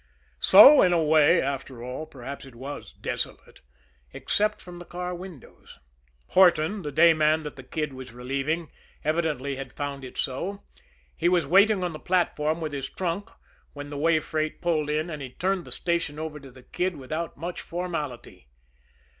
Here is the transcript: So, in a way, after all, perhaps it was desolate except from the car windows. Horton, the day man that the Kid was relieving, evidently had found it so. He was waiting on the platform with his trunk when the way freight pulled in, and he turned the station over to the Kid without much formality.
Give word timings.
So, 0.39 0.81
in 0.81 0.93
a 0.93 1.03
way, 1.03 1.39
after 1.43 1.83
all, 1.83 2.07
perhaps 2.07 2.43
it 2.43 2.55
was 2.55 2.91
desolate 2.91 3.59
except 4.13 4.59
from 4.59 4.77
the 4.79 4.83
car 4.85 5.13
windows. 5.13 5.77
Horton, 6.29 6.81
the 6.81 6.91
day 6.91 7.13
man 7.13 7.43
that 7.43 7.55
the 7.55 7.61
Kid 7.61 7.93
was 7.93 8.11
relieving, 8.11 8.71
evidently 9.05 9.57
had 9.57 9.71
found 9.71 10.03
it 10.03 10.17
so. 10.17 10.63
He 11.15 11.29
was 11.29 11.45
waiting 11.45 11.83
on 11.83 11.93
the 11.93 11.99
platform 11.99 12.61
with 12.61 12.73
his 12.73 12.89
trunk 12.89 13.29
when 13.73 13.91
the 13.91 13.97
way 13.99 14.19
freight 14.19 14.59
pulled 14.59 14.89
in, 14.89 15.11
and 15.11 15.21
he 15.21 15.29
turned 15.33 15.65
the 15.65 15.71
station 15.71 16.17
over 16.17 16.39
to 16.39 16.49
the 16.49 16.63
Kid 16.63 16.95
without 16.95 17.37
much 17.37 17.61
formality. 17.61 18.47